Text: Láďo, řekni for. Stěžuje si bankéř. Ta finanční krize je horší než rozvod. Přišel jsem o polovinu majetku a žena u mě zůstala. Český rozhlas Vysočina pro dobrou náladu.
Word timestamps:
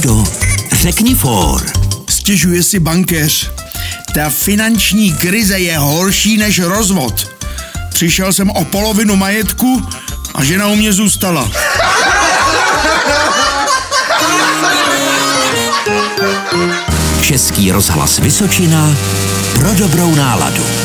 Láďo, 0.00 0.24
řekni 0.72 1.14
for. 1.14 1.72
Stěžuje 2.08 2.62
si 2.62 2.78
bankéř. 2.78 3.50
Ta 4.14 4.30
finanční 4.30 5.12
krize 5.12 5.58
je 5.58 5.78
horší 5.78 6.36
než 6.36 6.58
rozvod. 6.58 7.26
Přišel 7.94 8.32
jsem 8.32 8.50
o 8.50 8.64
polovinu 8.64 9.16
majetku 9.16 9.86
a 10.34 10.44
žena 10.44 10.66
u 10.66 10.74
mě 10.74 10.92
zůstala. 10.92 11.50
Český 17.22 17.72
rozhlas 17.72 18.18
Vysočina 18.18 18.96
pro 19.54 19.74
dobrou 19.74 20.14
náladu. 20.14 20.79